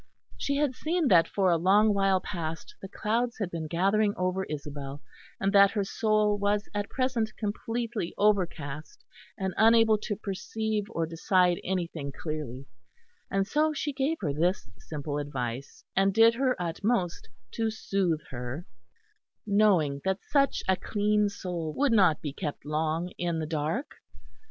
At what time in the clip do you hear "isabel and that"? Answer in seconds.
4.45-5.69